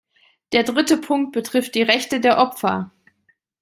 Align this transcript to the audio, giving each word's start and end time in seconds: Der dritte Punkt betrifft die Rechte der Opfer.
Der 0.51 0.63
dritte 0.63 0.97
Punkt 0.97 1.31
betrifft 1.31 1.75
die 1.75 1.83
Rechte 1.83 2.19
der 2.19 2.39
Opfer. 2.39 2.89